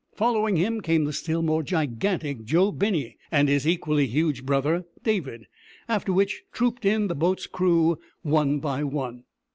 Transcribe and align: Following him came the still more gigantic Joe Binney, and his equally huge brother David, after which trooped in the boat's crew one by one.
Following 0.15 0.55
him 0.55 0.81
came 0.81 1.05
the 1.05 1.13
still 1.13 1.43
more 1.43 1.61
gigantic 1.61 2.43
Joe 2.43 2.71
Binney, 2.71 3.19
and 3.29 3.47
his 3.47 3.67
equally 3.67 4.07
huge 4.07 4.43
brother 4.47 4.85
David, 5.03 5.45
after 5.87 6.11
which 6.11 6.41
trooped 6.51 6.85
in 6.85 7.07
the 7.07 7.13
boat's 7.13 7.45
crew 7.45 7.99
one 8.23 8.57
by 8.59 8.83
one. 8.83 9.25